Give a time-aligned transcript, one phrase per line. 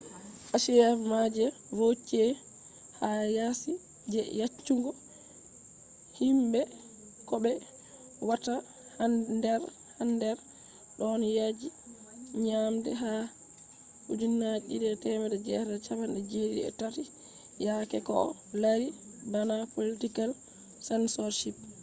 [0.55, 1.47] achievements je
[1.79, 2.31] vautier
[2.99, 3.71] ha yasi
[4.11, 4.91] je yeccugo
[6.19, 6.61] himbe
[7.27, 7.53] ko be
[8.27, 8.53] watta
[9.97, 10.37] hander
[10.99, 11.67] don yaji
[12.45, 13.13] nyamde ha
[14.09, 17.01] 1973
[17.65, 18.27] yaake ko o
[18.63, 18.87] lari
[19.31, 20.29] bana political
[20.87, 21.55] censorship